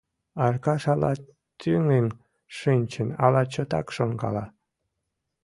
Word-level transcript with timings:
Аркаш 0.45 0.83
ала 0.93 1.11
тӱҥын 1.59 2.07
шинчын, 2.57 3.09
ала 3.25 3.41
чотак 3.53 3.87
шонкала. 3.95 4.45